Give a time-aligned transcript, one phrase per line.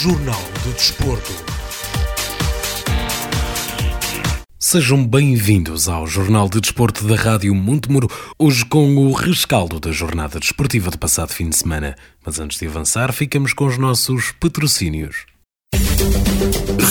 [0.00, 1.32] Jornal do Desporto.
[4.56, 8.08] Sejam bem-vindos ao Jornal de Desporto da Rádio Montemuro,
[8.38, 11.96] hoje com o rescaldo da jornada desportiva de passado fim de semana.
[12.24, 15.26] Mas antes de avançar, ficamos com os nossos patrocínios.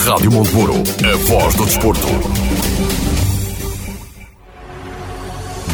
[0.04, 2.06] Rádio Montemuro, a voz do desporto.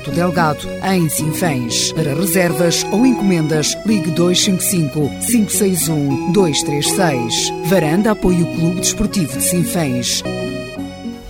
[0.00, 1.92] Delgado, em Sinfãs.
[1.92, 7.52] Para reservas ou encomendas, ligue 255 561 236.
[7.66, 10.22] Varanda apoia o Clube Desportivo de Sinfãs.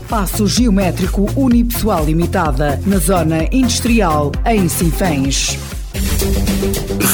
[0.09, 5.59] Passo Geométrico Unipessoal Limitada, na Zona Industrial, em Sinfãs.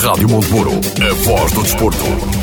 [0.03, 2.42] Rádio Montemuro, a voz do desporto.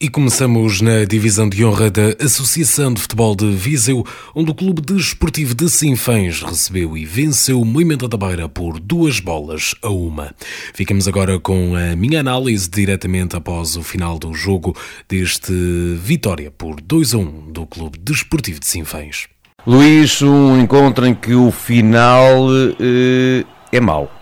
[0.00, 4.80] E começamos na divisão de honra da Associação de Futebol de Viseu, onde o Clube
[4.80, 10.32] Desportivo de Sinfãs recebeu e venceu o Moimenta da Beira por duas bolas a uma.
[10.72, 14.76] Ficamos agora com a minha análise diretamente após o final do jogo
[15.08, 15.52] deste
[16.00, 19.26] vitória por 2 a 1 do Clube Desportivo de Sinfãs.
[19.66, 22.46] Luís, um encontro em que o final
[22.78, 24.17] eh, é mau.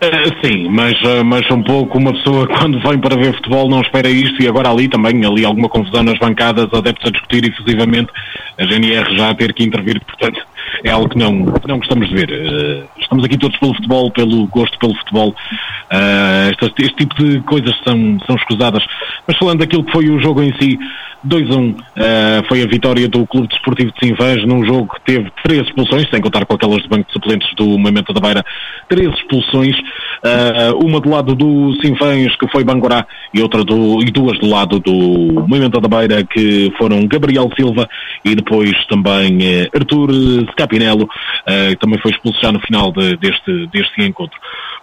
[0.00, 3.80] Uh, sim, mas, uh, mas um pouco uma pessoa quando vem para ver futebol não
[3.80, 8.10] espera isto e agora ali também, ali alguma confusão nas bancadas, adeptos a discutir efusivamente,
[8.56, 10.40] a GNR já a ter que intervir, portanto
[10.84, 12.30] é algo que não, que não gostamos de ver.
[12.30, 15.34] Uh, estamos aqui todos pelo futebol, pelo gosto pelo futebol,
[16.62, 18.84] este, este, tipo de coisas são, são escusadas,
[19.26, 20.78] mas falando daquilo que foi o jogo em si,
[21.24, 21.74] 2 a 1 uh,
[22.46, 26.20] foi a vitória do Clube Desportivo de Sinfãs num jogo que teve três expulsões, sem
[26.20, 28.44] contar com aquelas de banco de suplentes do Momento da Beira,
[28.88, 34.10] três expulsões, uh, uma do lado do Sinfãs que foi Bangorá e outra do, e
[34.10, 37.88] duas do lado do Momento da Beira que foram Gabriel Silva
[38.24, 39.70] e depois também uh,
[40.58, 41.08] Arthur Scapinello,
[41.70, 44.38] que também foi expulso já no final de, deste, deste encontro.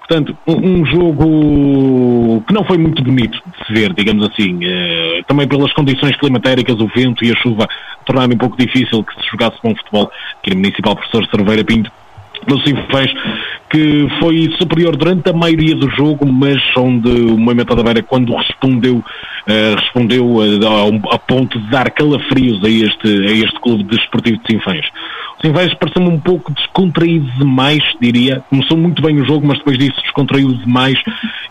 [0.08, 4.59] Portanto, um jogo que não foi muito bonito de se ver, digamos assim.
[4.62, 7.68] Eh, também pelas condições climatéricas, o vento e a chuva
[8.06, 10.12] tornaram um pouco difícil que se jogasse bom futebol.
[10.40, 11.92] Aqui no Municipal Professor Cerveira Pinto
[12.47, 13.12] no Sinfãs,
[13.69, 18.36] que foi superior durante a maioria do jogo, mas onde o Moimenta da Beira, quando
[18.36, 23.84] respondeu, uh, respondeu uh, a, a, ponto de dar calafrios a este, a este clube
[23.86, 24.86] desportivo de Sinfãs.
[25.45, 28.44] O Sinfãs pareceu-me um pouco descontraído demais, diria.
[28.50, 30.95] Começou muito bem o jogo, mas depois disso descontraiu demais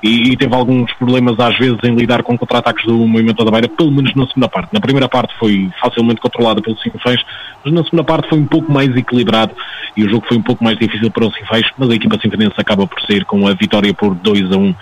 [0.02, 3.68] e, e teve alguns problemas às vezes em lidar com contra-ataques do Movimento da Beira,
[3.68, 4.74] pelo menos na segunda parte.
[4.74, 7.22] Na primeira parte foi facilmente controlada pelo Sinfãs,
[7.64, 9.54] mas na segunda parte foi um pouco mais equilibrado
[9.96, 12.54] e o jogo foi um pouco mais difícil para o Sinfãs, mas a equipa sinfonense
[12.58, 14.74] acaba por sair com a vitória por 2 a 1 uh,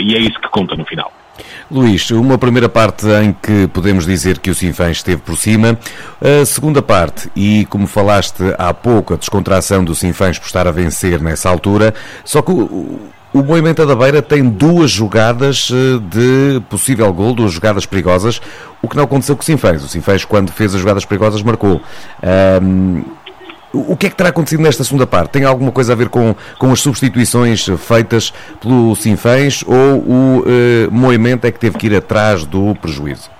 [0.00, 1.12] e é isso que conta no final.
[1.70, 5.78] Luís, uma primeira parte em que podemos dizer que o Sinfãs esteve por cima,
[6.20, 10.70] a segunda parte, e como falaste há pouco, a descontração do Sinfãs por estar a
[10.70, 11.94] vencer nessa altura,
[12.24, 13.00] só que o,
[13.36, 18.40] o Moimenta da Beira tem duas jogadas eh, de possível gol, duas jogadas perigosas,
[18.80, 19.84] o que não aconteceu com o Sinfãs.
[19.84, 21.82] O Sinfãs, quando fez as jogadas perigosas, marcou.
[22.62, 23.04] Um,
[23.88, 25.30] O que é que terá acontecido nesta segunda parte?
[25.30, 30.44] Tem alguma coisa a ver com, com as substituições feitas pelo Sinfãs ou o uh,
[30.90, 33.35] movimento é que teve que ir atrás do prejuízo?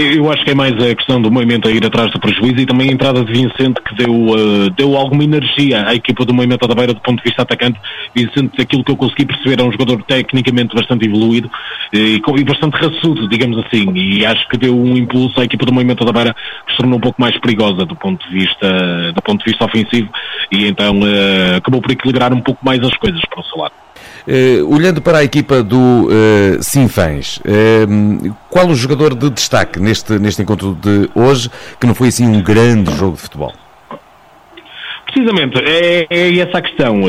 [0.00, 2.66] Eu acho que é mais a questão do movimento a ir atrás do prejuízo e
[2.66, 6.68] também a entrada de Vicente que deu, uh, deu alguma energia à equipa do movimento
[6.68, 7.80] da beira do ponto de vista atacante.
[8.14, 11.50] Vicente, aquilo que eu consegui perceber, é um jogador tecnicamente bastante evoluído
[11.92, 15.66] eh, e, e bastante raçudo, digamos assim, e acho que deu um impulso à equipa
[15.66, 16.32] do movimento da beira
[16.64, 19.64] que se tornou um pouco mais perigosa do ponto de vista, do ponto de vista
[19.64, 20.08] ofensivo
[20.52, 23.72] e então uh, acabou por equilibrar um pouco mais as coisas para o seu lado.
[24.28, 30.18] Uh, olhando para a equipa do uh, Sinfãs, uh, qual o jogador de destaque neste,
[30.18, 31.48] neste encontro de hoje,
[31.80, 33.54] que não foi assim um grande jogo de futebol?
[35.06, 37.00] Precisamente, é, é, essa a questão.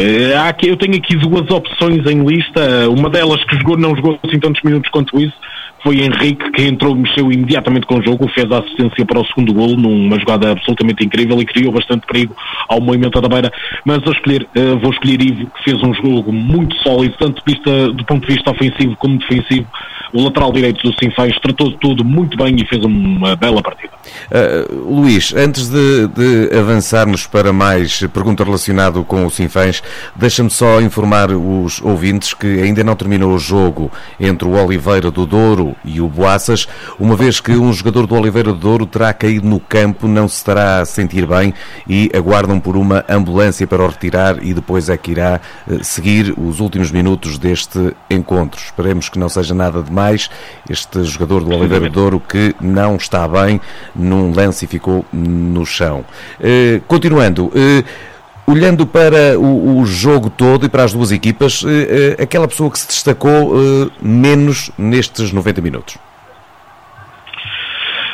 [0.48, 2.90] Aqui, eu tenho aqui duas opções em lista.
[2.90, 5.36] Uma delas que jogou, não jogou assim tantos minutos quanto isso,
[5.84, 9.54] foi Henrique que entrou, mexeu imediatamente com o jogo, fez a assistência para o segundo
[9.54, 12.36] golo numa jogada absolutamente incrível e criou bastante perigo
[12.68, 13.52] ao movimento da beira.
[13.86, 17.42] Mas a escolher, uh, vou escolher Ivo, que fez um jogo muito sólido, tanto
[17.94, 19.68] do ponto de vista ofensivo como defensivo.
[20.14, 23.90] O lateral direito do Sinfãs tratou de tudo muito bem e fez uma bela partida.
[24.30, 29.84] Uh, Luís, antes de, de, avançarmos para mais pergunta relacionada com o Sinfãs,
[30.16, 35.26] deixa-me só informar os ouvintes que ainda não terminou o jogo entre o Oliveira do
[35.26, 36.68] Douro e o Boaças,
[37.00, 40.38] uma vez que um jogador do Oliveira do Douro terá caído no campo, não se
[40.38, 41.54] estará a sentir bem
[41.88, 46.34] e aguardam por uma ambulância para o retirar e depois é que irá uh, seguir
[46.38, 48.60] os últimos minutos deste encontro.
[48.60, 50.30] Esperemos que não seja nada demais
[50.70, 53.60] este jogador do Oliveira do Douro que não está bem
[53.94, 56.06] num lance e ficou no chão.
[56.40, 57.52] Uh, continuando, uh,
[58.48, 61.68] olhando para o, o, jogo todo e para as duas equipas, uh,
[62.22, 63.54] aquela pessoa que se destacou
[64.02, 65.98] menos nestes 90 minutos?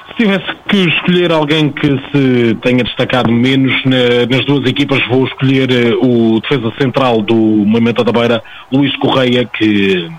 [0.08, 5.26] Se tivesse que escolher alguém que se tenha destacado menos na, nas duas equipas, vou
[5.26, 5.70] escolher
[6.02, 8.42] o defesa central do Movimento da Beira,
[8.72, 10.10] Luís Correia, que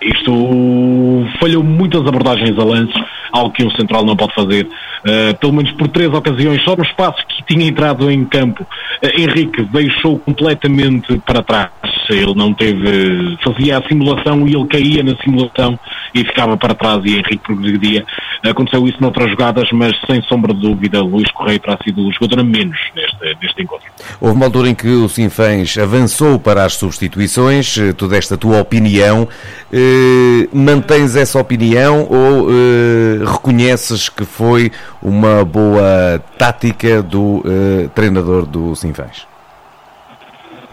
[0.00, 2.94] isto falhou muitas abordagens a lances,
[3.32, 4.66] algo que um central não pode fazer.
[4.66, 9.20] Uh, pelo menos por três ocasiões, só no espaço que tinha entrado em campo, uh,
[9.20, 11.70] Henrique deixou completamente para trás.
[12.14, 15.78] Ele não teve, fazia a simulação e ele caía na simulação
[16.14, 18.04] e ficava para trás e Henrique progredia.
[18.42, 22.40] Aconteceu isso noutras jogadas, mas sem sombra de dúvida, Luís Correia terá sido o jogador
[22.40, 23.86] a menos neste, neste encontro.
[24.20, 28.36] Houve uma altura em que o Sinfãs avançou para as substituições, eh, tu deste a
[28.36, 29.28] tua opinião.
[29.72, 34.72] Eh, mantens essa opinião ou eh, reconheces que foi
[35.02, 39.29] uma boa tática do eh, treinador do Sinfãs?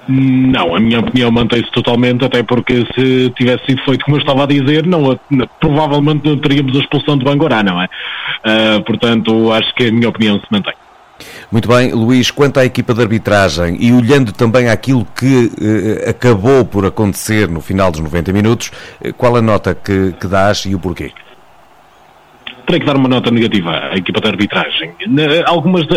[0.08, 4.44] Não, a minha opinião mantém-se totalmente, até porque se tivesse sido feito como eu estava
[4.44, 5.20] a dizer, não,
[5.60, 7.86] provavelmente não teríamos a expulsão de Bangorá, não é?
[7.86, 10.74] Uh, portanto, acho que a minha opinião se mantém.
[11.52, 16.64] Muito bem, Luís, quanto à equipa de arbitragem e olhando também àquilo que eh, acabou
[16.64, 18.72] por acontecer no final dos 90 minutos,
[19.02, 21.12] eh, qual a nota que, que dás e o porquê?
[22.68, 24.92] Terei que dar uma nota negativa à equipa de arbitragem.
[25.46, 25.88] Algumas,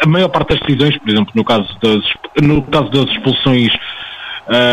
[0.00, 2.04] a maior parte das decisões, por exemplo, no caso das,
[2.40, 3.72] no caso das expulsões,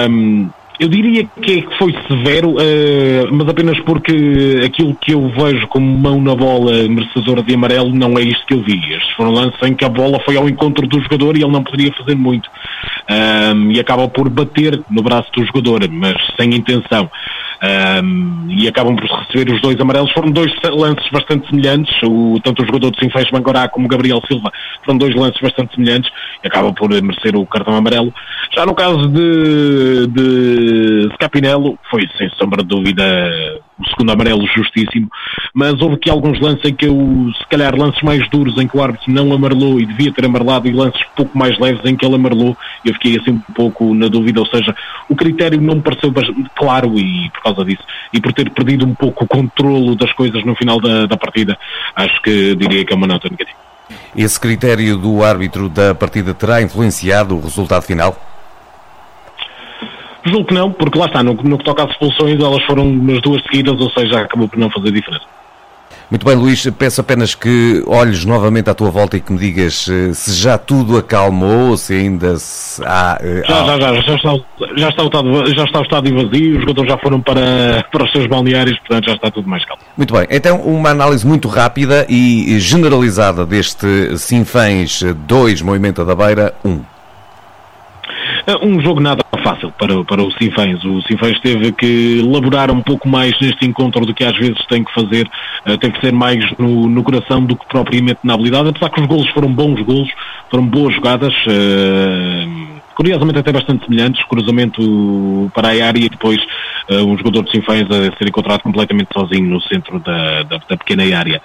[0.10, 5.86] um, eu diria que foi severo, uh, mas apenas porque aquilo que eu vejo como
[5.98, 8.78] mão na bola merecedora de amarelo não é isto que eu vi.
[8.94, 11.64] Estes foram lances em que a bola foi ao encontro do jogador e ele não
[11.64, 12.50] poderia fazer muito.
[13.10, 17.10] Um, e acaba por bater no braço do jogador, mas sem intenção
[17.64, 20.12] um, e acabam por receber os dois amarelos.
[20.12, 24.52] Foram dois lances bastante semelhantes, o, tanto o jogador de Sinfãs Bangorá como Gabriel Silva
[24.84, 26.12] foram dois lances bastante semelhantes
[26.44, 28.14] e acabam por merecer o cartão amarelo.
[28.54, 33.04] Já no caso de, de Scapinello, foi sem sombra de dúvida
[33.90, 35.10] segundo amarelo justíssimo,
[35.54, 38.78] mas houve aqui alguns lances em que eu, se calhar lances mais duros em que
[38.78, 42.06] o árbitro não amarelou e devia ter amarelado e lances pouco mais leves em que
[42.06, 44.76] ele amarelou eu fiquei assim um pouco na dúvida, ou seja,
[45.10, 46.14] o critério não me pareceu
[46.56, 50.44] claro e por causa disso e por ter perdido um pouco o controlo das coisas
[50.46, 51.58] no final da, da partida,
[51.96, 53.58] acho que diria que é uma nota negativa.
[54.16, 58.35] Esse critério do árbitro da partida terá influenciado o resultado final?
[60.26, 63.22] Julgo que não, porque lá está, no, no que toca às expulsões, elas foram nas
[63.22, 65.26] duas seguidas, ou seja, acabou por não fazer diferença.
[66.10, 69.90] Muito bem, Luís, peço apenas que olhes novamente à tua volta e que me digas
[69.90, 73.18] eh, se já tudo acalmou, ou se ainda se há...
[73.22, 74.30] Eh, já, já, já, já, está,
[74.78, 78.04] já, está o estado, já está o estádio vazio, os jogadores já foram para, para
[78.04, 79.82] os seus balneários, portanto já está tudo mais calmo.
[79.98, 86.54] Muito bem, então uma análise muito rápida e generalizada deste Sinfãs 2, Movimento da Beira
[86.64, 86.70] 1.
[86.70, 86.95] Um
[88.82, 90.84] jogo nada fácil para, para o Sinfãs.
[90.84, 94.84] O Sinfãs teve que elaborar um pouco mais neste encontro do que às vezes tem
[94.84, 95.30] que fazer,
[95.80, 99.08] tem que ser mais no, no coração do que propriamente na habilidade, apesar que os
[99.08, 100.10] golos foram bons golos,
[100.50, 101.34] foram boas jogadas
[102.96, 106.40] curiosamente até bastante semelhantes, cruzamento para a área e depois
[106.90, 110.78] uh, um jogador de Sinfãs a ser encontrado completamente sozinho no centro da, da, da
[110.78, 111.42] pequena área.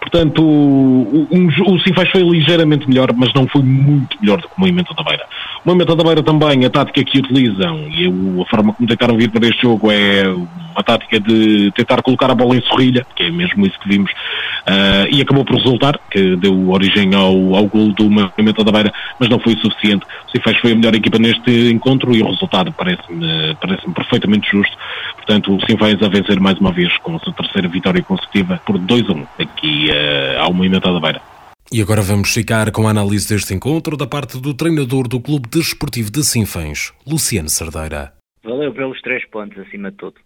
[0.00, 4.54] Portanto, o, um, o Sinfãs foi ligeiramente melhor, mas não foi muito melhor do que
[4.56, 5.26] o Movimento da Beira.
[5.64, 8.06] Da Beira também, a tática que utilizam e
[8.42, 12.34] a forma como tentaram vir para este jogo é uma tática de tentar colocar a
[12.34, 16.34] bola em sorrilha, que é mesmo isso que vimos, uh, e acabou por resultar, que
[16.36, 20.04] deu origem ao, ao gol do Movimento da Beira, mas não foi o suficiente.
[20.26, 24.76] O Sinfãs foi a melhor equipa neste encontro e o resultado parece-me parece perfeitamente justo.
[25.16, 28.78] Portanto, o Sinfãs a vencer mais uma vez com a sua terceira vitória consecutiva por
[28.78, 31.31] 2 a 1 aqui uh, ao Movimento da Beira.
[31.70, 35.48] E agora vamos ficar com a análise deste encontro da parte do treinador do Clube
[35.48, 38.12] Desportivo de Sinfãs, Luciano Cerdeira.
[38.42, 40.16] Valeu pelos três pontos acima de tudo.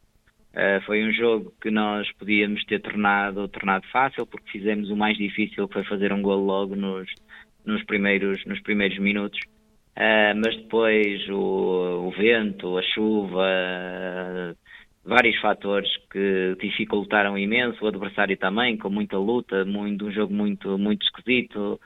[0.57, 5.19] Uh, foi um jogo que nós podíamos ter tornado, tornado fácil, porque fizemos o mais
[5.19, 7.07] difícil, que foi fazer um gol logo nos,
[7.65, 9.39] nos, primeiros, nos primeiros minutos.
[9.97, 14.57] Uh, mas depois o, o, vento, a chuva,
[15.07, 20.77] vários fatores que dificultaram imenso, o adversário também, com muita luta, muito, um jogo muito,
[20.77, 21.81] muito esquisito.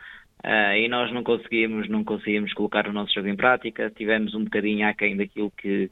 [0.76, 4.88] e nós não conseguimos, não conseguimos colocar o nosso jogo em prática, tivemos um bocadinho
[4.88, 5.90] aquém daquilo que,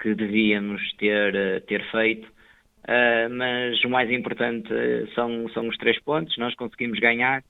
[0.00, 2.26] que devíamos ter, eh, ter feito.
[2.82, 4.68] Uh, mas o mais importante
[5.14, 7.44] são, são os três pontos, nós conseguimos ganhar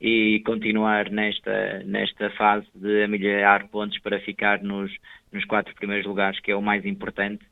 [0.00, 4.90] e continuar nesta, nesta fase de amelhar pontos para ficar nos,
[5.30, 7.44] nos quatro primeiros lugares, que é o mais importante,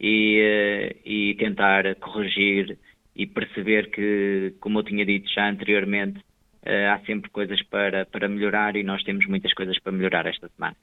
[0.00, 2.78] e, uh, e tentar corrigir
[3.14, 8.28] e perceber que, como eu tinha dito já anteriormente, uh, há sempre coisas para, para
[8.28, 10.76] melhorar e nós temos muitas coisas para melhorar esta semana.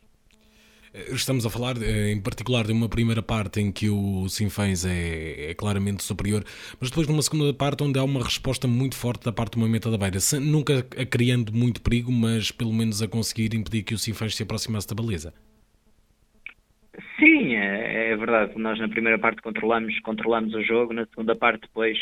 [1.09, 5.51] Estamos a falar eh, em particular de uma primeira parte em que o Sinfãs é,
[5.51, 6.43] é, claramente superior,
[6.79, 9.91] mas depois numa segunda parte onde há uma resposta muito forte da parte do movimento
[9.91, 13.97] da beira, nunca a criando muito perigo, mas pelo menos a conseguir impedir que o
[13.97, 15.33] Sinfãs se aproximasse da baliza.
[17.19, 17.36] Sim,
[17.67, 18.57] é, é, verdade.
[18.57, 21.97] Nós na primeira parte controlamos, controlamos o jogo, na segunda parte depois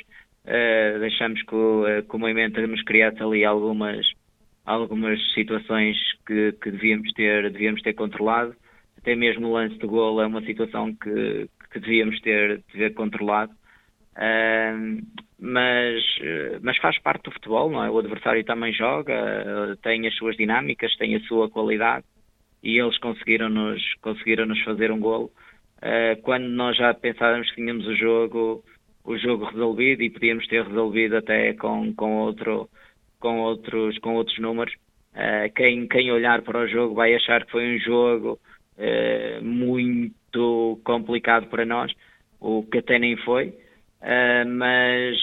[0.46, 4.06] uh, deixamos que o, uh, que o movimento nos criasse ali algumas,
[4.66, 8.56] algumas situações que, que devíamos, ter, devíamos ter controlado
[8.98, 13.52] até mesmo o lance de gol é uma situação que, que devíamos ter, ter controlado.
[14.18, 15.06] Uh,
[15.38, 16.02] mas,
[16.62, 17.90] mas faz parte do futebol, não é?
[17.90, 22.06] O adversário também joga, tem as suas dinâmicas, tem a sua qualidade
[22.64, 25.30] e eles conseguiram-nos conseguiram -nos fazer um golo.
[25.86, 28.64] Uh, quando nós já pensávamos que tínhamos o jogo,
[29.04, 32.68] o jogo resolvido e podíamos ter resolvido até com, com, outro,
[33.20, 34.74] com, outros, com outros números,
[35.14, 38.40] uh, quem, quem olhar para o jogo vai achar que foi um jogo
[38.80, 41.94] uh, muito complicado para nós,
[42.40, 43.54] o que até nem foi,
[44.48, 45.18] mas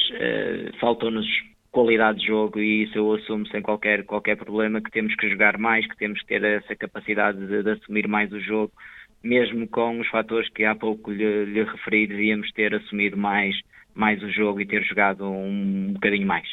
[0.81, 1.27] faltou-nos
[1.71, 5.57] qualidade de jogo e isso eu assumo sem qualquer, qualquer problema que temos que jogar
[5.59, 8.73] mais, que temos que ter essa capacidade de, de assumir mais o jogo,
[9.23, 13.55] mesmo com os fatores que há pouco lhe, lhe referi, devíamos ter assumido mais,
[13.95, 16.49] mais o jogo e ter jogado um bocadinho mais.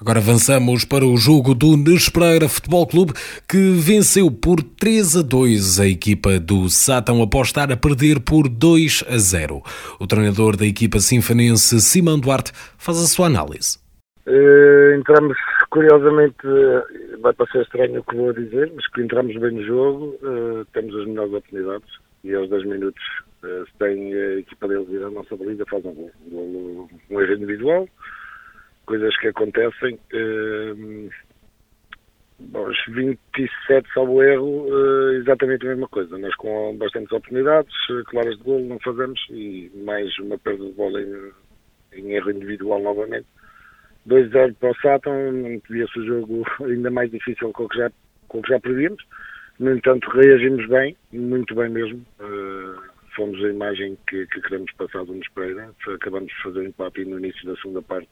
[0.00, 3.12] Agora avançamos para o jogo do Nespreira Futebol Clube,
[3.46, 8.48] que venceu por 3 a 2 a equipa do Sátão após estar a perder por
[8.48, 9.62] 2 a 0.
[10.00, 13.78] O treinador da equipa sinfonense, Simão Duarte, faz a sua análise.
[14.26, 15.36] Uh, entramos,
[15.70, 20.18] curiosamente, eh, vai parecer estranho o que vou dizer, mas que entramos bem no jogo,
[20.22, 21.88] uh, temos as melhores oportunidades
[22.24, 23.02] e aos 10 minutos,
[23.44, 26.90] uh, se tem a equipa deles ir à nossa baliza, faz um gol, um, gol,
[27.10, 27.88] um erro individual
[28.90, 29.98] coisas que acontecem.
[30.12, 31.08] Uh,
[32.54, 34.66] aos 27, salvo erro,
[35.20, 36.16] exatamente a mesma coisa.
[36.16, 40.72] Nós com bastantes oportunidades, eh, claras de golo, não fazemos e mais uma perda de
[40.72, 41.32] bola em,
[41.92, 43.26] em erro individual novamente.
[44.08, 47.90] 2-0 para o Sátão, podia-se o jogo ainda mais difícil com o que já,
[48.28, 49.04] com o que já prevíamos.
[49.58, 52.04] No entanto, reagimos bem, muito bem mesmo.
[52.18, 52.80] Uh,
[53.14, 55.70] fomos a imagem que, que queremos passar do Pereira.
[55.94, 58.08] Acabamos de fazer um empate no início da segunda parte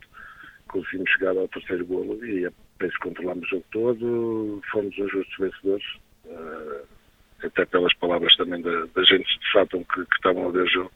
[0.69, 5.37] conseguimos chegar ao terceiro golo e penso que controlamos o jogo todo, fomos os justos
[5.39, 5.87] vencedores,
[6.27, 6.87] uh,
[7.43, 10.69] até pelas palavras também da, da gente de Sátão que, que estavam a ver o
[10.69, 10.93] jogo.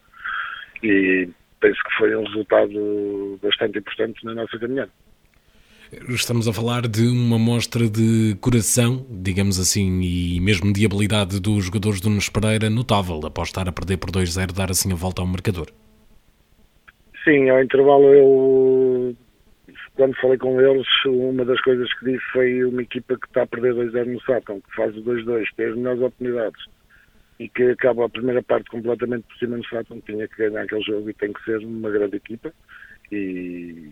[0.83, 1.29] E
[1.63, 4.91] penso que foi um resultado bastante importante na nossa caminhada.
[6.09, 11.67] Estamos a falar de uma mostra de coração, digamos assim, e mesmo de habilidade dos
[11.67, 15.23] jogadores do Nunes Pereira notável, após estar a perder por 2-0, dar assim a volta
[15.23, 15.69] ao marcador.
[17.25, 19.17] Sim, ao intervalo eu
[19.95, 23.47] quando falei com eles, uma das coisas que disse foi uma equipa que está a
[23.47, 26.65] perder 2-0 no Sátão, que faz o 2-2, tem as melhores oportunidades.
[27.39, 30.83] E que acaba a primeira parte completamente por cima do Sátão, tinha que ganhar aquele
[30.83, 32.53] jogo e tem que ser uma grande equipa
[33.11, 33.91] e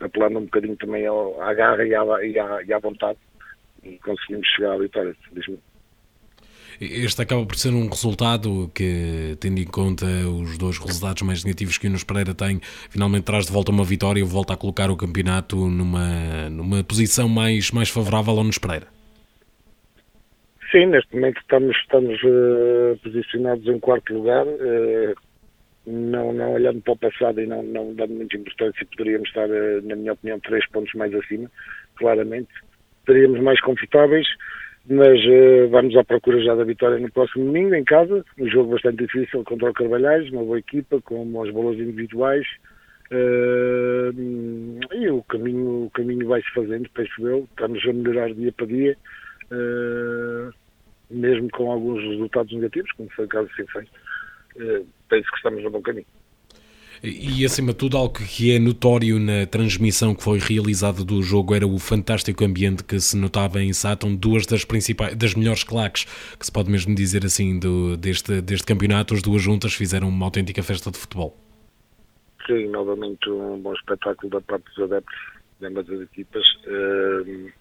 [0.00, 3.18] apelando um bocadinho também ao, à garra e à, e, à, e à vontade
[3.82, 5.62] e conseguimos chegar à vitória, felizmente.
[6.80, 11.76] Este acaba por ser um resultado que, tendo em conta os dois resultados mais negativos
[11.76, 14.88] que o Nunes Pereira tem, finalmente traz de volta uma vitória e volta a colocar
[14.88, 18.97] o campeonato numa, numa posição mais, mais favorável ao Nunes Pereira.
[20.70, 25.14] Sim, neste momento estamos, estamos uh, posicionados em quarto lugar, uh,
[25.86, 29.80] não, não olhando para o passado e não, não dando muita importância, poderíamos estar, uh,
[29.82, 31.50] na minha opinião, três pontos mais acima,
[31.96, 32.50] claramente.
[33.00, 34.26] Estaríamos mais confortáveis,
[34.90, 35.18] mas
[35.70, 39.42] vamos à procura já da vitória no próximo domingo, em casa, um jogo bastante difícil
[39.44, 42.46] contra o Carvalhais, uma boa equipa, com bons valores individuais,
[44.92, 48.96] e o caminho, o caminho vai-se fazendo, penso eu, estamos a melhorar dia para dia,
[51.10, 53.88] mesmo com alguns resultados negativos, como foi o caso de Sinfém,
[54.56, 56.06] uh, penso que estamos no bom caminho.
[57.02, 61.54] E, acima de tudo, algo que é notório na transmissão que foi realizada do jogo
[61.54, 66.04] era o fantástico ambiente que se notava em Sátão, duas das principais, das melhores claques,
[66.36, 70.26] que se pode mesmo dizer assim, do, deste, deste campeonato, as duas juntas fizeram uma
[70.26, 71.36] autêntica festa de futebol.
[72.46, 75.18] Sim, novamente um bom espetáculo da parte dos adeptos
[75.60, 76.44] de ambas as equipas.
[76.66, 77.52] Uh,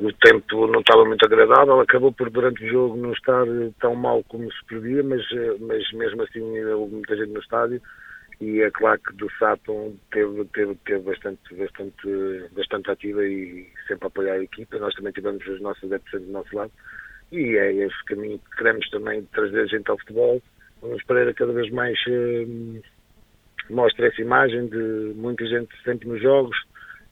[0.00, 3.44] o tempo não estava muito agradável, acabou por durante o jogo não estar
[3.80, 7.82] tão mal como se previa, mas, eh, mas mesmo assim houve muita gente no estádio
[8.40, 14.06] e é claro que do Saturn teve, teve, teve bastante, bastante, bastante ativa e sempre
[14.06, 14.78] a apoiar a equipa.
[14.78, 16.72] Nós também tivemos os nossos adeptos do nosso lado
[17.30, 20.42] e é esse caminho que queremos também trazer gente ao futebol.
[20.80, 22.46] Vamos Pereira cada vez mais eh,
[23.68, 26.56] mostra essa imagem de muita gente sempre nos jogos,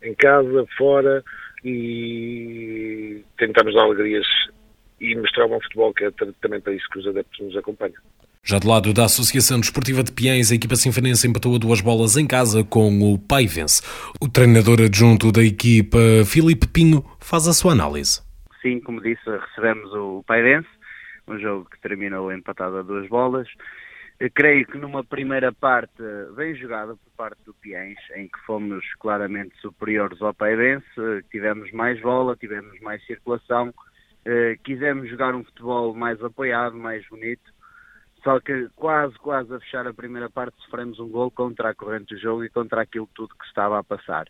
[0.03, 1.23] em casa, fora,
[1.65, 4.27] e tentamos dar alegrias
[5.01, 6.11] e mostrar um bom futebol, que é
[6.41, 8.01] também para isso que os adeptos nos acompanham.
[8.43, 12.17] Já do lado da Associação Desportiva de Piens, a equipa sinfanense empatou a duas bolas
[12.17, 13.83] em casa com o Paivense.
[14.21, 18.23] O treinador adjunto da equipa, Filipe Pinho, faz a sua análise.
[18.63, 20.69] Sim, como disse, recebemos o Paivense,
[21.29, 23.47] um jogo que terminou empatado a duas bolas.
[24.35, 26.03] Creio que numa primeira parte
[26.35, 30.85] bem jogada por parte do Piens, em que fomos claramente superiores ao Pairense,
[31.31, 33.73] tivemos mais bola, tivemos mais circulação,
[34.25, 37.53] eh, quisemos jogar um futebol mais apoiado, mais bonito,
[38.25, 42.13] só que quase, quase a fechar a primeira parte sofremos um gol contra a corrente
[42.13, 44.27] do jogo e contra aquilo tudo que estava a passar.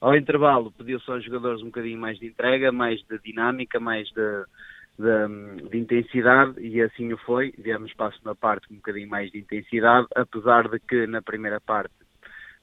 [0.00, 4.44] Ao intervalo pediu-se aos jogadores um bocadinho mais de entrega, mais de dinâmica, mais de
[5.00, 7.52] de, de, intensidade e assim o foi.
[7.58, 11.60] Demos passo na parte com um bocadinho mais de intensidade, apesar de que na primeira
[11.60, 11.94] parte,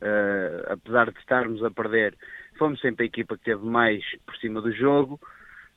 [0.02, 2.16] uh, apesar de estarmos a perder,
[2.58, 5.20] fomos sempre a equipa que teve mais por cima do jogo.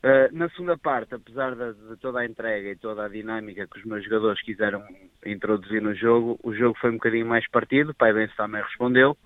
[0.03, 3.79] Uh, na segunda parte, apesar de, de, toda a entrega e toda a dinâmica que
[3.79, 4.83] os meus jogadores quiseram
[5.27, 9.17] introduzir no jogo, o jogo foi um bocadinho mais partido, o Pai Benz também respondeu.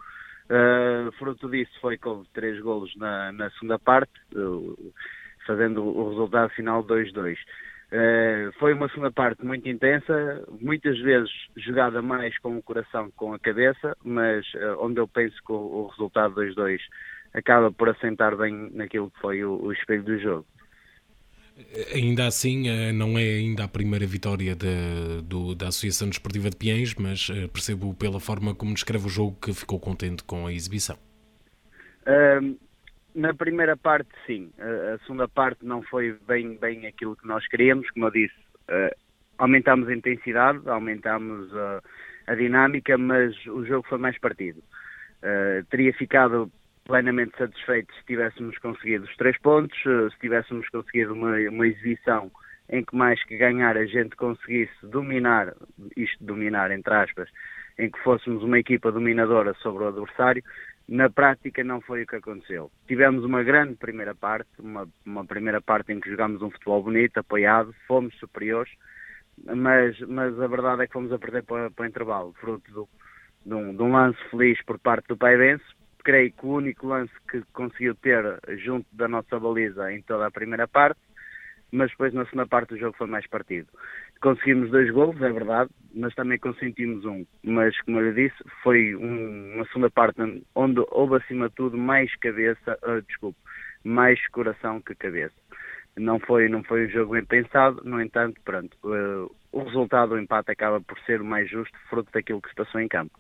[0.47, 4.13] Uh, fruto disso foi que houve três golos na, na segunda parte.
[4.35, 4.93] Uh,
[5.47, 7.35] fazendo o resultado final 2-2.
[7.35, 7.37] Uh,
[7.93, 13.17] eh, foi uma segunda parte muito intensa, muitas vezes jogada mais com o coração que
[13.17, 16.79] com a cabeça, mas uh, onde eu penso que o, o resultado 2-2
[17.33, 20.47] acaba por assentar bem naquilo que foi o, o espelho do jogo.
[21.95, 26.57] Ainda assim, eh, não é ainda a primeira vitória de, do, da Associação Desportiva de
[26.57, 30.99] Piens, mas percebo pela forma como descreve o jogo que ficou contente com a exibição.
[33.15, 34.51] Na primeira parte, sim.
[34.59, 37.89] A, segunda parte não foi bem, bem aquilo que nós queríamos.
[37.91, 38.35] Como eu disse,
[38.69, 38.95] uh,
[39.39, 41.83] aumentámos a intensidade, aumentámos a,
[42.27, 44.59] a, dinâmica, mas o jogo foi mais partido.
[45.23, 46.51] Uh, teria ficado
[46.85, 52.31] plenamente satisfeito se tivéssemos conseguido os três pontos, uh, se tivéssemos conseguido uma, uma exibição
[52.69, 55.55] em que mais que ganhar a gente conseguisse dominar,
[55.97, 57.29] isto dominar entre aspas,
[57.79, 60.43] em que fôssemos uma equipa dominadora sobre o adversário,
[60.89, 62.71] na prática não foi o que aconteceu.
[62.87, 67.19] Tivemos uma grande primeira parte, uma, uma primeira parte em que jogámos um futebol bonito,
[67.19, 68.73] apoiado, fomos superiores,
[69.43, 72.89] mas, mas a verdade é que fomos a perder para, para o intervalo, fruto do,
[73.45, 75.65] de, um, de um lance feliz por parte do Paivense.
[76.05, 80.31] Creio que o único lance que conseguiu ter junto da nossa baliza em toda a
[80.31, 81.01] primeira parte,
[81.75, 83.69] mas depois na segunda parte o jogo foi mais partido.
[84.21, 87.27] Conseguimos dois gols, é verdade, mas também consentimos um.
[87.43, 90.21] Mas, como eu disse, foi um, uma segunda parte
[90.55, 93.39] onde houve, acima de tudo, mais cabeça, uh, desculpe,
[93.83, 95.35] mais coração que cabeça.
[95.97, 100.19] Não foi, não foi um jogo bem pensado, no entanto, pronto, uh, o resultado do
[100.19, 103.19] empate acaba por ser o mais justo, fruto daquilo que se passou em campo.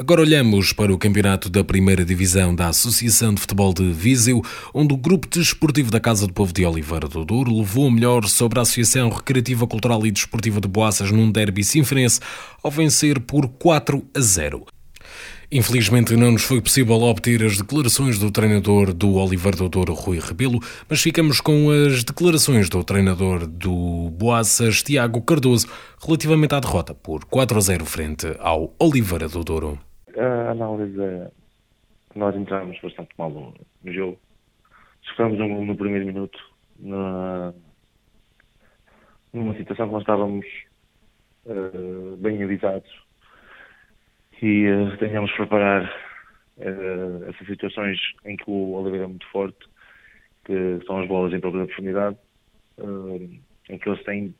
[0.00, 4.94] Agora olhamos para o campeonato da primeira divisão da Associação de Futebol de Viseu, onde
[4.94, 8.58] o grupo desportivo da Casa do Povo de Oliveira do Douro levou o melhor sobre
[8.58, 12.18] a Associação Recreativa Cultural e Desportiva de Boaças num derby sinfrense,
[12.62, 14.64] ao vencer por 4 a 0.
[15.52, 20.18] Infelizmente não nos foi possível obter as declarações do treinador do Oliver do Douro, Rui
[20.18, 25.66] Rebelo, mas ficamos com as declarações do treinador do Boaças, Tiago Cardoso,
[26.02, 29.78] relativamente à derrota por 4 a 0 frente ao Oliveira do Douro
[30.20, 31.30] a análise
[32.14, 34.18] nós entramos bastante mal no, jogo.
[35.02, 36.38] Sofremos um no primeiro minuto
[36.78, 37.54] na,
[39.32, 40.46] numa situação que nós estávamos
[41.46, 42.90] uh, bem avisados
[44.42, 45.84] e uh, tínhamos que preparar
[46.58, 49.58] uh, essas situações em que o Oliveira é muito forte,
[50.44, 52.16] que são as bolas em própria profundidade,
[52.78, 54.34] uh, em que eles têm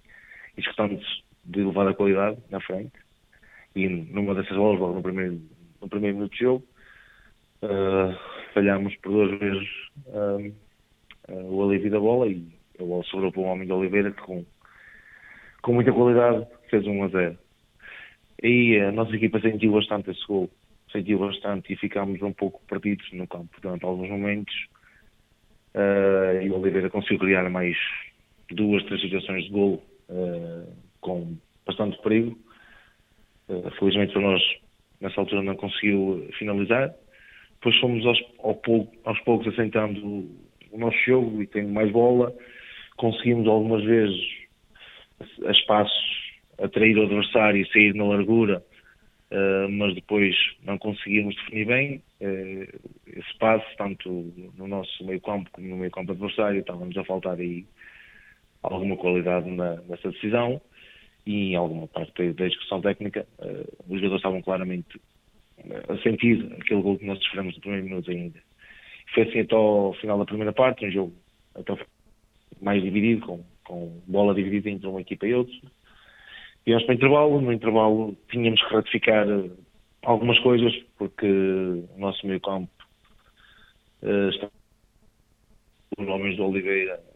[0.56, 1.06] executantes
[1.44, 2.92] de elevada qualidade na frente
[3.74, 5.40] e numa dessas bolas, logo no primeiro
[5.80, 6.64] no primeiro minuto de jogo.
[7.62, 8.16] Uh,
[8.54, 9.68] falhámos por duas vezes
[10.06, 10.52] uh,
[11.28, 12.46] uh, o alívio da bola e
[12.78, 14.44] a bola sobrou para o homem de Oliveira que com,
[15.60, 17.38] com muita qualidade fez 1 a 0.
[18.42, 20.48] E a nossa equipa sentiu bastante esse gol,
[20.90, 24.54] sentiu bastante e ficámos um pouco perdidos no campo durante alguns momentos.
[26.42, 27.76] e o Oliveira conseguiu criar mais
[28.50, 29.84] duas, três situações de gol
[31.02, 32.38] com bastante perigo.
[33.78, 34.42] felizmente para nós
[35.00, 36.92] nessa altura não conseguiu finalizar.
[37.54, 40.28] Depois fomos aos, ao pouco, aos poucos assentando
[40.70, 42.34] o nosso jogo e tendo mais bola.
[42.96, 44.20] Conseguimos algumas vezes
[45.46, 48.62] a espaços atrair o adversário e sair na largura,
[49.30, 54.10] uh, mas depois não conseguimos definir bem uh, esse passo, tanto
[54.56, 56.60] no nosso meio campo como no meio campo adversário.
[56.60, 57.64] Estávamos a faltar aí
[58.62, 60.60] alguma qualidade na, nessa decisão
[61.26, 64.96] e em alguma parte da execução técnica, uh, os jogadores estavam claramente
[65.58, 68.38] uh, a sentir aquele gol que nós sofremos no primeiro minuto ainda.
[69.14, 71.12] Foi assim até ao final da primeira parte, um jogo
[71.54, 71.76] até
[72.60, 75.54] mais dividido, com, com bola dividida entre uma equipa e outra.
[76.64, 79.50] Viemos para o intervalo, no intervalo tínhamos que ratificar uh,
[80.02, 82.70] algumas coisas, porque o nosso meio campo
[84.02, 84.48] uh, está
[85.98, 87.09] os homens do Oliveira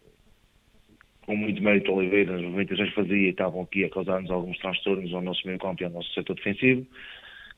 [1.26, 5.46] com muito mérito Oliveira, nas movimentações fazia, estavam aqui a causar-nos alguns transtornos ao nosso
[5.46, 6.87] meio campo e ao nosso setor defensivo.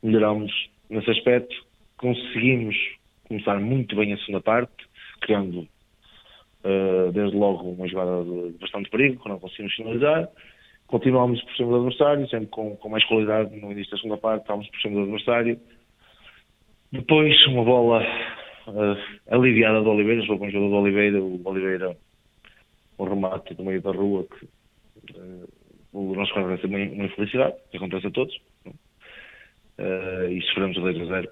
[0.02, 0.52] Melhorámos
[0.88, 1.55] nesse aspecto,
[1.96, 2.76] conseguimos
[3.24, 4.87] começar muito bem a segunda parte,
[5.20, 5.66] criando
[6.64, 10.29] uh, desde logo uma jogada de bastante perigo, que não conseguimos finalizar.
[10.87, 14.42] Continuámos por cima do adversário, sempre com, com mais qualidade no início da segunda parte,
[14.42, 15.59] estávamos por cima do adversário.
[16.92, 18.00] Depois, uma bola
[18.68, 21.96] uh, aliviada do Oliveira, foi com o jogo do Oliveira, o Oliveira
[22.98, 24.46] um remate do meio da rua que
[25.16, 25.48] uh,
[25.92, 28.35] o nosso guarda vai uma, uma infelicidade, que acontece a todos.
[29.78, 31.28] Uh, e sofremos 2 a 0.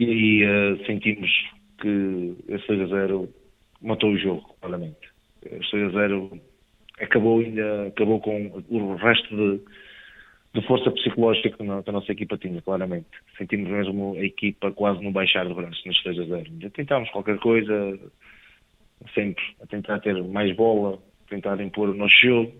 [0.00, 1.30] E aí uh, sentimos
[1.80, 3.28] que esse 2 a 0
[3.80, 5.10] matou o jogo, claramente.
[5.44, 6.40] Esse 2 a 0
[7.00, 9.60] acabou ainda acabou com o resto de,
[10.54, 13.08] de força psicológica que, a nossa equipa tinha, claramente.
[13.36, 16.70] Sentimos mesmo a equipa quase no baixar do braço neste 2 a 0.
[16.70, 17.98] Tentámos qualquer coisa,
[19.14, 22.52] sempre a tentar ter mais bola, tentar impor o nosso jogo,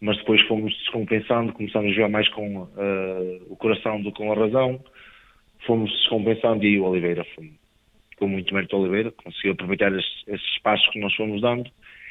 [0.00, 4.32] mas depois fomos descompensando, começamos a jogar mais com uh, o coração do que com
[4.32, 4.82] a razão,
[5.66, 7.52] fomos descompensando e o Oliveira foi
[8.16, 11.70] com muito mérito o Oliveira, conseguiu aproveitar esses, espaços que nós fomos dando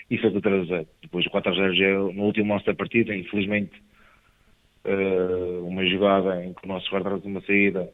[0.09, 0.87] e fez o 3 a 0.
[1.01, 3.81] Depois o 4 a 0 já é no último lance da partida, infelizmente
[4.85, 7.89] uh, uma jogada em que o nosso guarda-redes uma saída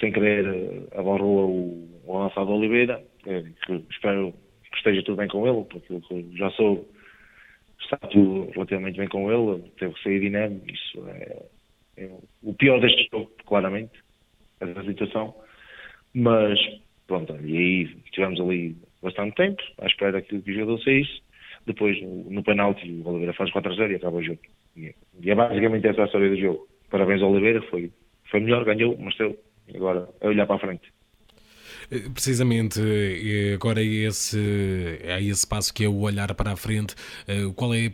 [0.00, 4.34] sem querer abarrou o, o lançado Oliveira, que espero
[4.70, 6.88] que esteja tudo bem com ele, porque já sou
[7.80, 11.42] está tudo relativamente bem com ele, teve que sair dinâmico, isso é,
[11.96, 12.10] é,
[12.42, 13.92] o pior deste jogo, claramente,
[14.60, 15.34] essa situação,
[16.14, 16.58] mas
[17.06, 21.22] pronto, e aí tivemos ali bastante tempo, à espera que, o jogador saísse,
[21.66, 24.40] depois no, penalti o Oliveira faz 4 a 0 e acaba o jogo.
[24.76, 26.66] E, e é basicamente essa a história do jogo.
[26.90, 27.92] Parabéns ao Oliveira, foi,
[28.30, 29.38] foi melhor, ganhou, mas teu,
[29.74, 30.90] agora é olhar para a frente.
[32.12, 32.80] Precisamente,
[33.54, 36.94] agora é esse, é esse passo que é o olhar para a frente.
[37.26, 37.88] Eh, qual, é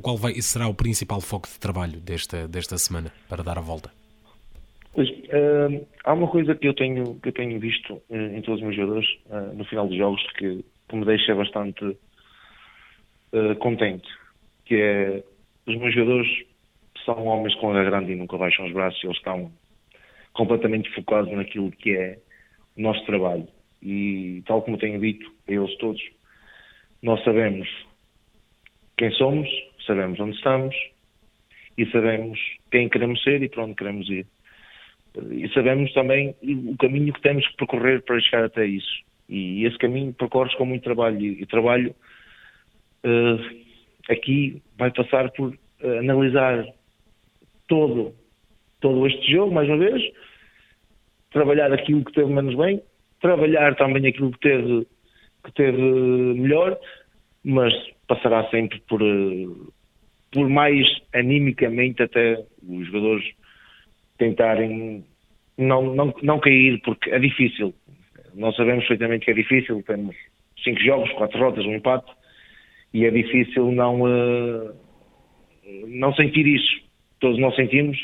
[0.00, 3.90] qual vai, será o principal foco de trabalho desta, desta semana para dar a volta?
[4.94, 8.66] Pois, uh, há uma coisa que eu tenho, que eu tenho visto em todos os
[8.66, 9.08] meus jogadores
[9.54, 11.96] no final dos jogos que, que me deixa bastante
[13.60, 14.08] contente,
[14.64, 15.22] que é
[15.66, 16.28] os meus jogadores
[17.04, 19.50] são homens com a grande e nunca baixam os braços, eles estão
[20.32, 22.18] completamente focados naquilo que é
[22.80, 23.46] nosso trabalho.
[23.82, 26.02] E, tal como tenho dito a eles todos,
[27.02, 27.68] nós sabemos
[28.96, 29.48] quem somos,
[29.86, 30.74] sabemos onde estamos
[31.78, 32.38] e sabemos
[32.70, 34.26] quem queremos ser e para onde queremos ir.
[35.30, 39.02] e sabemos também o caminho que temos que percorrer para chegar até isso.
[39.28, 41.20] E esse caminho percorre com muito trabalho.
[41.20, 41.94] E, trabalho
[43.04, 43.60] uh,
[44.10, 46.66] aqui vai passar por uh, analisar
[47.68, 48.14] todo,
[48.80, 50.02] todo este jogo, mais uma vez,
[51.30, 52.82] trabalhar aquilo que teve menos bem,
[53.20, 54.86] trabalhar também aquilo que teve,
[55.44, 56.78] que teve melhor,
[57.44, 57.72] mas
[58.06, 59.72] passará sempre por, uh,
[60.32, 63.24] por mais animicamente até os jogadores
[64.18, 65.04] tentarem
[65.56, 67.74] não, não, não cair, porque é difícil.
[68.34, 70.16] Nós sabemos perfeitamente que é difícil, temos
[70.62, 72.10] cinco jogos, quatro rotas, um empate,
[72.92, 74.74] e é difícil não, uh,
[75.86, 76.80] não sentir isso.
[77.20, 77.98] Todos nós sentimos,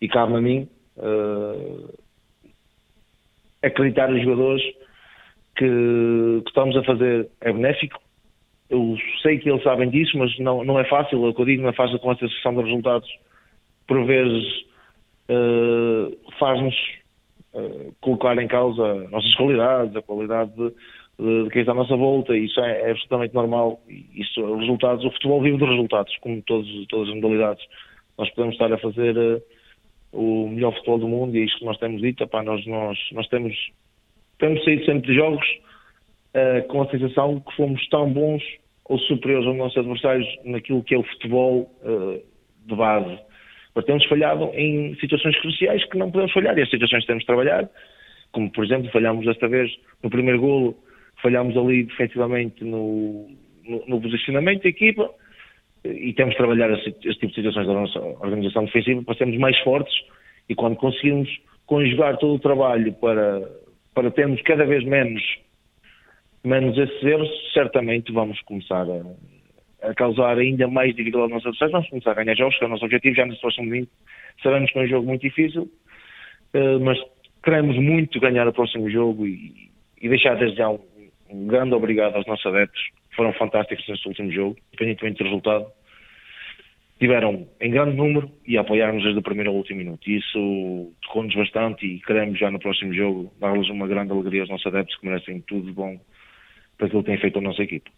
[0.00, 2.03] e cabe a mim uh,
[3.66, 4.62] acreditar nos jogadores
[5.56, 8.00] que, que estamos a fazer é benéfico.
[8.70, 11.46] Eu sei que eles sabem disso, mas não, não é fácil, é o que eu
[11.46, 13.08] digo, não é fácil com essa sessão de resultados.
[13.86, 14.44] Por vezes
[15.28, 16.74] uh, faz-nos
[17.52, 20.72] uh, colocar em causa nossas qualidades, a qualidade de,
[21.18, 23.80] de, de quem está à nossa volta, isso é, é absolutamente normal.
[24.14, 27.64] Isso, os resultados, o futebol vive dos resultados, como todos, todas as modalidades.
[28.16, 29.42] Nós podemos estar a fazer uh,
[30.14, 32.98] o melhor futebol do mundo, e é isto que nós temos dito, epá, nós, nós,
[33.12, 33.54] nós temos,
[34.38, 35.46] temos saído sempre de jogos
[36.68, 38.42] com a sensação que fomos tão bons
[38.86, 41.70] ou superiores aos nossos adversários naquilo que é o futebol
[42.66, 43.18] de base.
[43.74, 47.26] Mas temos falhado em situações cruciais que não podemos falhar e as situações temos de
[47.26, 47.68] trabalhar,
[48.32, 49.70] como por exemplo falhámos desta vez
[50.02, 50.76] no primeiro golo,
[51.22, 53.28] falhámos ali defensivamente no,
[53.64, 55.10] no, no posicionamento da equipa
[55.84, 59.58] e temos de trabalhar esse, tipo de situações da nossa organização defensiva para sermos mais
[59.60, 59.94] fortes
[60.48, 61.28] e quando conseguirmos
[61.66, 63.42] conjugar todo o trabalho para,
[63.94, 65.22] para termos cada vez menos
[66.44, 71.72] menos esses erros, certamente vamos começar a, a causar ainda mais dificuldade aos nossos adversários,
[71.72, 73.88] vamos começar a ganhar jogos, que é o nosso objetivo, já nesse próximo domingo.
[74.42, 75.70] Sabemos que é um jogo muito difícil,
[76.52, 76.98] eh, mas
[77.42, 79.70] queremos muito ganhar o próximo jogo e,
[80.00, 80.78] e deixar desde já um,
[81.30, 82.82] um, grande obrigado aos nossos adeptos,
[83.14, 85.66] foram fantásticos neste último jogo, independentemente do resultado.
[86.98, 90.08] Tiveram em grande número e apoiaram-nos desde o primeiro ao último minuto.
[90.08, 94.50] E isso tocou-nos bastante e queremos já no próximo jogo dar-lhes uma grande alegria aos
[94.50, 95.98] nossos adeptos que merecem tudo de bom
[96.78, 97.90] para aquilo que tem feito a nossa equipe.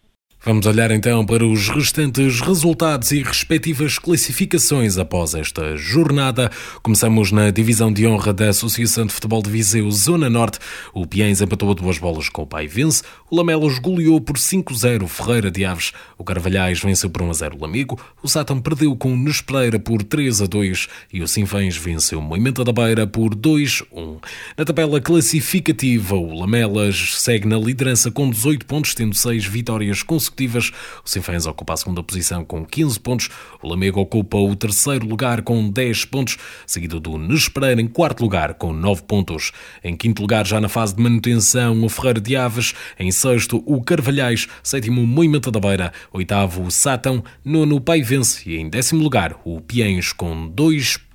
[0.45, 6.49] Vamos olhar então para os restantes resultados e respectivas classificações após esta jornada.
[6.81, 10.59] Começamos na divisão de honra da Associação de Futebol de Viseu, Zona Norte.
[10.93, 13.03] O Piens empatou a duas bolas com o Pai Vence.
[13.29, 15.91] O Lamelos goleou por 5-0 Ferreira de Aves.
[16.17, 17.99] O Carvalhais venceu por 1-0 o Lamigo.
[18.23, 22.71] O Sátão perdeu com o Nespereira por 3-2 e o Sinfãs venceu o Moimenta da
[22.71, 24.19] Beira por 2-1.
[24.55, 30.26] Na tabela classificativa, o Lamelas segue na liderança com 18 pontos, tendo 6 vitórias consecutivas
[30.27, 30.71] consecutivas.
[31.03, 33.29] O Sinfãs ocupa a segunda posição com 15 pontos.
[33.61, 38.53] O Lamego ocupa o terceiro lugar com 10 pontos, seguido do Nespereira em quarto lugar
[38.53, 39.51] com 9 pontos.
[39.83, 42.73] Em quinto lugar, já na fase de manutenção, o Ferreira de Aves.
[42.99, 44.47] Em sexto, o Carvalhais.
[44.61, 45.91] Sétimo, o Moimenta da Beira.
[46.11, 47.23] Oitavo, o Sátão.
[47.43, 48.49] Nono, o Paivense.
[48.49, 51.06] E em décimo lugar, o Piens com 2 pontos.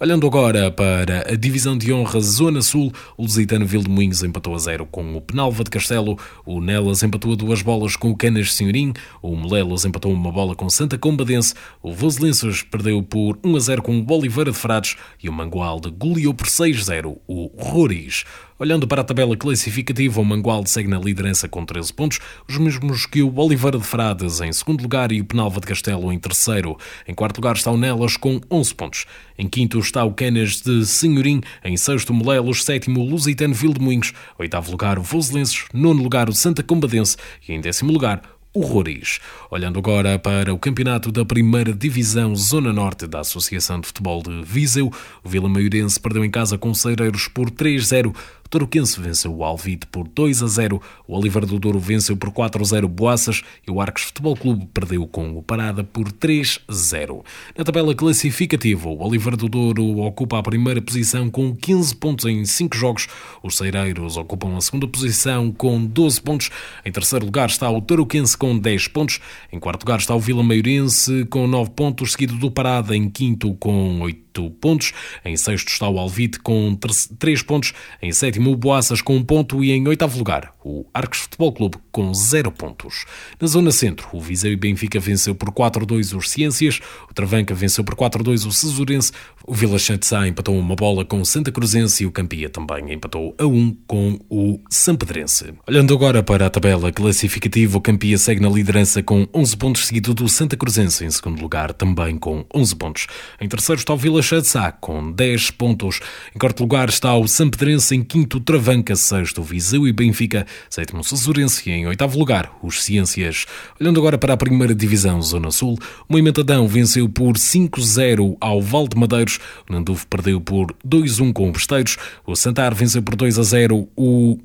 [0.00, 4.86] Olhando agora para a divisão de honra Zona Sul, o Lusitano Vildemunhos empatou a zero
[4.86, 8.94] com o Penalva de Castelo, o Nelas empatou a duas bolas com o Canas Senhorim,
[9.20, 13.82] o Molelos empatou uma bola com Santa Combadense, o Voselenses perdeu por 1 a 0
[13.82, 18.24] com o Boliveira de Frades e o Mangualde goleou por 6-0 o Roriz.
[18.56, 23.04] Olhando para a tabela classificativa, o Mangualde segue na liderança com 13 pontos, os mesmos
[23.04, 26.78] que o Oliveira de Frades em segundo lugar e o Penalva de Castelo em terceiro.
[27.08, 29.06] Em quarto lugar está o Nelas com 11 pontos.
[29.36, 35.00] Em quinto está o Canas de Senhorim, em sexto Molelos, sétimo Lusitano Vildemunhos, oitavo lugar
[35.00, 37.16] o Voselenses, nono lugar o Santa Combadense
[37.48, 38.22] e em décimo lugar
[38.54, 39.18] o Roriz.
[39.50, 44.42] Olhando agora para o campeonato da primeira divisão Zona Norte da Associação de Futebol de
[44.44, 44.92] Viseu,
[45.24, 48.14] o Vila Maiorense perdeu em casa com Cereiros por 3-0.
[48.54, 52.62] Tarouquense venceu o Alvite por 2 a 0, o Oliveira do Douro venceu por 4
[52.62, 56.72] a 0 Boaças e o Arcos Futebol Clube perdeu com o Parada por 3 a
[56.72, 57.24] 0.
[57.58, 62.44] Na tabela classificativa, o Oliveira do Douro ocupa a primeira posição com 15 pontos em
[62.44, 63.08] 5 jogos,
[63.42, 66.50] os Ceireiros ocupam a segunda posição com 12 pontos,
[66.84, 69.18] em terceiro lugar está o Tarouquense com 10 pontos,
[69.52, 73.52] em quarto lugar está o Vila Maiorense com 9 pontos, seguido do Parada em quinto
[73.54, 74.92] com 8 pontos.
[75.24, 76.78] Em sexto está o Alvite com
[77.18, 77.72] 3 pontos.
[78.00, 79.64] Em sétimo, o Boaças com 1 um ponto.
[79.64, 83.04] E em oitavo lugar, o Arcos Futebol Clube com 0 pontos.
[83.40, 86.80] Na zona centro, o Viseu e Benfica venceu por 4-2 os Ciências.
[87.10, 89.12] O Travanca venceu por 4-2 o Cesurense.
[89.46, 93.34] O Vila Sá empatou uma bola com o Santa Cruzense e o Campia também empatou
[93.38, 95.52] a 1 com o Sampedrense.
[95.68, 100.14] Olhando agora para a tabela classificativa, o Campia segue na liderança com 11 pontos, seguido
[100.14, 103.06] do Santa Cruzense em segundo lugar, também com 11 pontos.
[103.40, 106.00] Em terceiro está o Vila Sá com 10 pontos.
[106.34, 111.68] Em quarto lugar está o Sampedrense, em quinto Travanca, sexto Viseu e Benfica, sétimo Sassurense
[111.68, 113.44] e em oitavo lugar os Ciências.
[113.80, 118.88] Olhando agora para a primeira divisão Zona Sul, o Moimentadão venceu por 5-0 ao Val
[118.88, 123.88] de Madeiros, o Nandufo perdeu por 2-1 com o Besteiros, o Santar venceu por 2-0
[123.94, 124.38] o...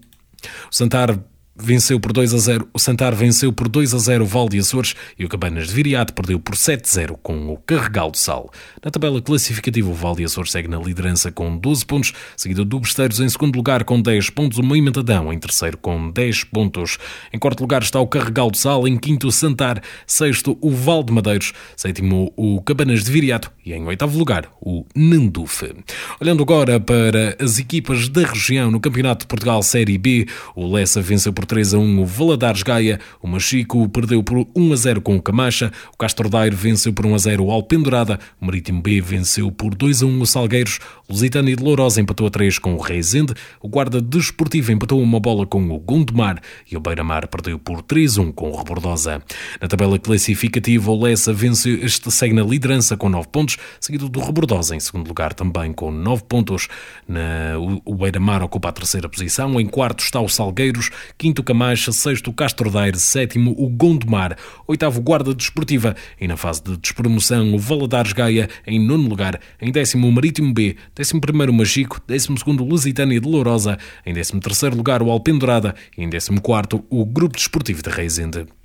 [0.71, 1.19] O Santar
[1.59, 4.57] venceu por 2 a 0, o Santar venceu por 2 a 0 o Val de
[4.57, 8.17] Açores e o Cabanas de Viriato perdeu por 7 a 0 com o Carregal do
[8.17, 8.49] Sal.
[8.83, 12.79] Na tabela classificativa, o Val de Açores segue na liderança com 12 pontos, seguido do
[12.79, 16.97] Besteiros em segundo lugar com 10 pontos, o Moimentadão em terceiro com 10 pontos.
[17.33, 21.03] Em quarto lugar está o Carregal do Sal, em quinto o Santar, sexto o Val
[21.03, 25.75] de Madeiros, sétimo o Cabanas de Viriato e em oitavo lugar o Nandufe.
[26.21, 31.01] Olhando agora para as equipas da região no Campeonato de Portugal Série B, o Lessa
[31.01, 35.01] venceu por 3 a 1 o Valadares Gaia, o Machico perdeu por 1 a 0
[35.01, 38.81] com o Camacha, o Castro Daire venceu por 1 a 0 o Alpendurada, o Marítimo
[38.81, 42.59] B venceu por 2 a 1 o Salgueiros, o Lusitânia de Lourosa empatou a 3
[42.59, 46.39] com o Reisende, o Guarda Desportivo empatou uma bola com o Gondomar.
[46.69, 49.21] E o Beira-Mar perdeu por 3 a 1 com o Rebordosa.
[49.59, 54.19] Na tabela classificativa, o Lessa venceu, este segue na liderança com 9 pontos, seguido do
[54.19, 56.67] Rebordosa em segundo lugar também com 9 pontos.
[57.07, 61.43] Na, o, o Beira-Mar ocupa a terceira posição, em quarto está o Salgueiros, quinto quinto
[61.43, 64.35] Camacha, sexto Castro Daire, sétimo o Gondomar,
[64.67, 69.71] oitavo Guarda Desportiva e na fase de despromoção o Valadares Gaia em nono lugar, em
[69.71, 74.11] décimo o Marítimo B, décimo primeiro o Machico, décimo segundo o Lusitânia de Lourosa, em
[74.11, 78.58] décimo terceiro lugar o Alpendurada e em décimo quarto o Grupo Desportivo de Reisende.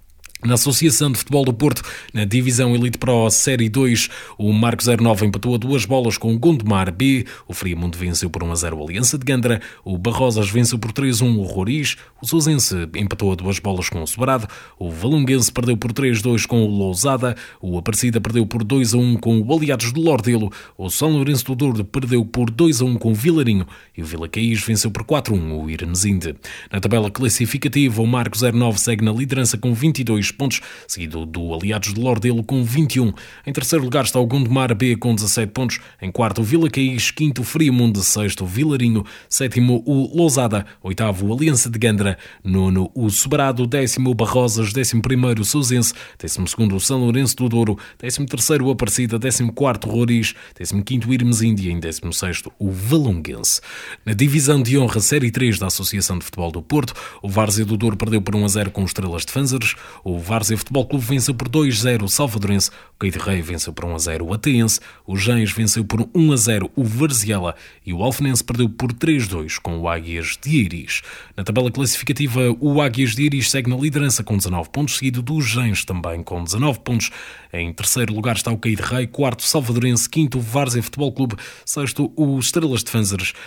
[0.44, 1.80] Na Associação de Futebol do Porto,
[2.12, 6.38] na Divisão Elite Pro Série 2, o Marco 09 empatou a duas bolas com o
[6.38, 10.50] Gondomar B, o Friamundo venceu por 1 a 0 a Aliança de Gandra, o Barrosas
[10.50, 14.06] venceu por 3 a 1 o Roriz, o Sousense empatou a duas bolas com o
[14.06, 14.46] Sobrado,
[14.78, 18.92] o Valonguense perdeu por 3 a 2 com o Lousada, o Aparecida perdeu por 2
[18.92, 22.82] a 1 com o Aliados de Lordelo, o São Lourenço do Douro perdeu por 2
[22.82, 23.66] a 1 com o Vilarinho.
[23.96, 26.34] E o Vila Caís venceu por 4 a 1 o Irmesinde.
[26.70, 31.94] Na tabela classificativa, o Marco 09 segue na liderança com 22 pontos, seguido do Aliados
[31.94, 33.12] de Lordelo com 21.
[33.46, 35.80] Em terceiro lugar está o Gondomar B com 17 pontos.
[36.00, 37.10] Em quarto, Vila Caís.
[37.10, 38.02] Quinto, Friamundo.
[38.02, 39.04] Sexto, Vilarinho.
[39.28, 40.66] Sétimo, o Lousada.
[40.82, 42.18] Oitavo, Aliança de Gandra.
[42.42, 43.66] Nono, o Sobrado.
[43.66, 44.72] Décimo, Barrosas.
[44.72, 45.94] Décimo primeiro, Sousense.
[46.18, 47.78] Décimo segundo, São Lourenço do Douro.
[47.98, 49.18] Décimo terceiro, Aparecida.
[49.18, 50.34] Décimo quarto, Roriz.
[50.58, 51.70] Décimo quinto, Irmes Índia.
[51.70, 53.60] Em décimo sexto, o Valonguense.
[54.04, 57.76] Na divisão de honra Série 3 da Associação de Futebol do Porto, o Várzea do
[57.76, 59.74] Douro perdeu por 1 a 0 com Estrelas de Fanzers.
[60.02, 62.70] O Várzea Futebol Clube venceu por 2-0 o Salvadorense,
[63.04, 67.54] o Caide Rei venceu por 1-0 o Ateense, o Gens venceu por 1-0 o Varziela
[67.84, 71.02] e o Alfenense perdeu por 3-2 com o Águias de Iris.
[71.36, 75.40] Na tabela classificativa, o Águias de Iris segue na liderança com 19 pontos, seguido do
[75.40, 77.10] Gens também com 19 pontos.
[77.52, 82.38] Em terceiro lugar está o Caide Rei, quarto Salvadorense, quinto Várzea Futebol Clube, sexto o
[82.38, 82.90] Estrelas de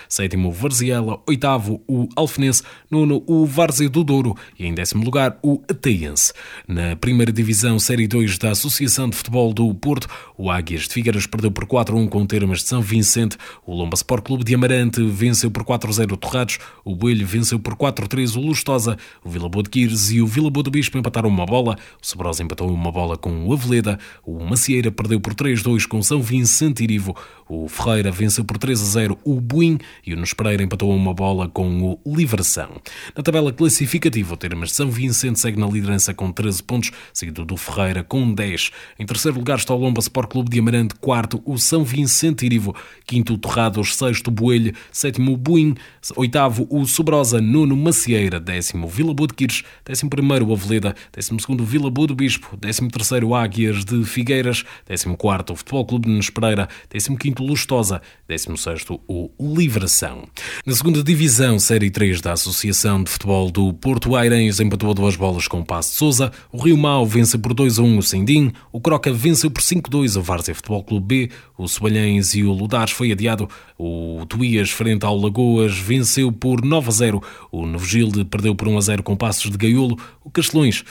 [0.08, 5.38] sétimo o Varziela, oitavo o Alfenense, nono o Várzea do Douro e em décimo lugar
[5.42, 6.32] o Ateense.
[6.68, 10.08] Na primeira divisão Série 2 da Associação de Futebol do Porto,
[10.38, 14.24] o Águias de Figueiras perdeu por 4-1 com Termas de São Vicente, o Lomba Sport
[14.24, 18.98] Clube de Amarante venceu por 4-0 o Torrados, o Boelho venceu por 4-3 o Lustosa,
[19.24, 22.06] o Vila Boa de Quires e o Vila Boa do Bispo empataram uma bola, o
[22.06, 26.84] Sobrosa empatou uma bola com o Aveleda, o Macieira perdeu por 3-2 com São Vicente
[26.84, 27.16] Irivo,
[27.50, 32.16] o Ferreira venceu por 3-0 o Buim e o Pereira empatou uma bola com o
[32.16, 32.82] Livração.
[33.16, 37.44] Na tabela classificativa, o Termas de São Vicente segue na liderança com 13 pontos, seguido
[37.44, 38.72] do Ferreira com 10.
[39.00, 42.76] Em terceiro lugar está o Lomba Sport Clube de Amarante, quarto o São Vicente Irivo,
[43.06, 45.76] quinto o Torrados, sexto o Boelho, sétimo o Buim,
[46.16, 51.40] oitavo o Sobrosa, nono Macieira, décimo Vila Boa de Quires, décimo primeiro o Aveleda, décimo
[51.40, 56.08] segundo Vila Boa do Bispo, décimo terceiro Águias de Figueiras, décimo quarto o Futebol Clube
[56.08, 60.24] de Nespereira, décimo quinto Lustosa, décimo sexto o Livração.
[60.66, 65.48] Na segunda divisão, Série 3 da Associação de Futebol do Porto Airens empatou duas bolas
[65.48, 68.52] com o Passo de Souza, o Rio Mau vence por 2 a 1 o Sendim,
[68.72, 72.92] o Croca venceu por 5-2 o Várzea Futebol Clube B, o Sobalhães e o Ludares
[72.92, 78.24] foi adiado, o Tuías frente ao Lagoas venceu por 9 a 0, o Novo Gilde
[78.24, 80.84] perdeu por 1 a 0 com Passos de Gaiolo, o Castelões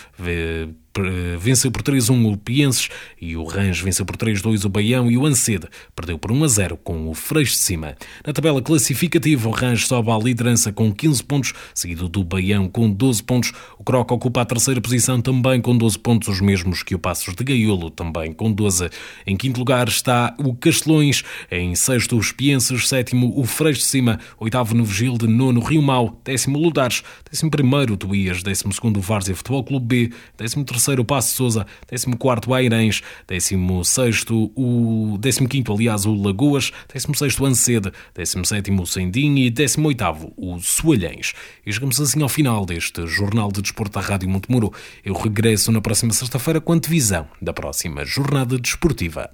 [1.39, 2.89] venceu por 3-1 o Pienses
[3.21, 7.09] e o Rãs venceu por 3-2 o Baião e o Ancede perdeu por 1-0 com
[7.09, 7.97] o Freixo de Cima.
[8.27, 12.91] Na tabela classificativa, o Rãs sobe à liderança com 15 pontos, seguido do Baião com
[12.91, 13.53] 12 pontos.
[13.79, 17.35] O Croc ocupa a terceira posição também com 12 pontos, os mesmos que o Passos
[17.35, 18.89] de Gaiolo, também com 12.
[19.27, 24.21] Em quinto lugar está o Castelões, em sexto os Pienses, sétimo o Freixo de Cima,
[24.39, 27.03] oitavo no Vigil de nono Rio Mau, décimo Ludares,
[27.37, 31.05] décimo primeiro o Tuías, décimo segundo o Várzea Futebol Clube B, décimo terceiro 13º o
[31.05, 39.37] Passo Sousa, 14º Airens, 16º o 15º aliás o Lagoas, 16º Ancede, 17º o Sendim
[39.37, 41.35] e 18º o Soalhães.
[41.67, 44.73] E chegamos assim ao final deste Jornal de Desporto da Rádio Montemuro.
[45.05, 49.31] Eu regresso na próxima sexta-feira com a divisão da próxima jornada desportiva.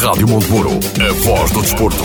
[0.00, 2.04] Rádio Montemuro, a voz do desporto.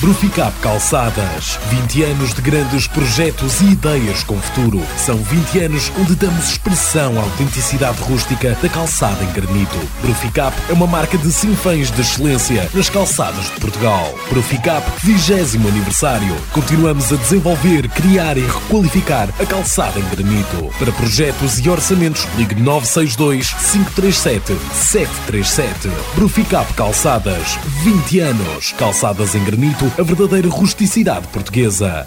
[0.00, 1.58] Bruficap Calçadas.
[1.70, 4.80] 20 anos de grandes projetos e ideias com futuro.
[4.96, 9.76] São 20 anos onde damos expressão à autenticidade rústica da calçada em granito.
[10.00, 14.14] Bruficap é uma marca de sinfãs de excelência nas calçadas de Portugal.
[14.30, 16.34] Bruficap 20 aniversário.
[16.52, 20.70] Continuamos a desenvolver, criar e requalificar a calçada em granito.
[20.78, 25.90] Para projetos e orçamentos, ligue 962 537 737.
[26.14, 27.58] Bruficap Calçadas.
[27.82, 28.72] 20 anos.
[28.78, 32.06] Calçadas em granito a verdadeira rusticidade portuguesa.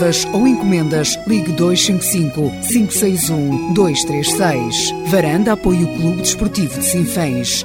[0.01, 4.93] reservas ou encomendas, ligue 255 561 236.
[5.07, 7.63] Varanda apoia o Clube Desportivo de Sinfãs.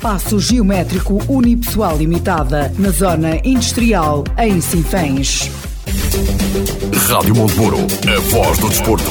[0.00, 5.50] Passo Geométrico Unipessoal Limitada, na Zona Industrial, em Sinfãs.
[7.08, 9.10] Rádio Montemuro, a voz do desporto.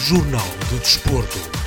[0.00, 1.57] Jornal do Desporto.